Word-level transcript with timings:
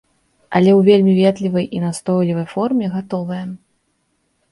Але 0.59 0.71
ў 0.71 0.79
вельмі 0.87 1.11
ветлівай 1.19 1.67
і 1.79 1.81
настойлівай 1.83 2.47
форме 2.53 2.85
гатовая. 2.95 3.43